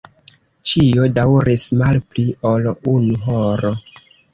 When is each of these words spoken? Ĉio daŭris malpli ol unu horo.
Ĉio 0.69 1.05
daŭris 1.19 1.67
malpli 1.85 2.27
ol 2.57 2.69
unu 2.97 3.25
horo. 3.31 3.77